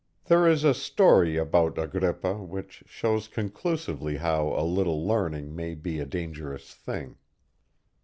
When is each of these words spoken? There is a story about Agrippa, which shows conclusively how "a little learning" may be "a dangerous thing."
There 0.25 0.47
is 0.47 0.63
a 0.63 0.73
story 0.73 1.37
about 1.37 1.77
Agrippa, 1.77 2.41
which 2.41 2.83
shows 2.87 3.27
conclusively 3.27 4.17
how 4.17 4.47
"a 4.59 4.65
little 4.65 5.05
learning" 5.05 5.55
may 5.55 5.75
be 5.75 5.99
"a 5.99 6.07
dangerous 6.07 6.73
thing." 6.73 7.17